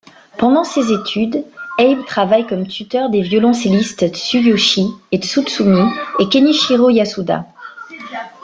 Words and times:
Pendant 0.39 0.63
ses 0.63 0.91
études, 0.91 1.43
Abe 1.77 2.03
travaille 2.07 2.47
comme 2.47 2.65
tuteur 2.65 3.11
des 3.11 3.21
violoncellistes 3.21 4.07
Tsuyoshi 4.11 4.87
Tsutsumi 5.13 5.91
et 6.17 6.25
Kenichirō 6.25 6.91
Yasuda. 6.91 7.45